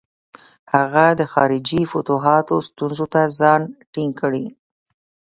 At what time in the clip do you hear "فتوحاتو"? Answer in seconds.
1.91-2.55